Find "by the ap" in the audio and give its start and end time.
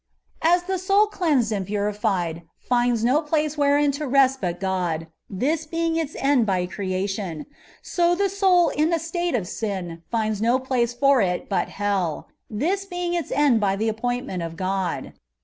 13.59-13.97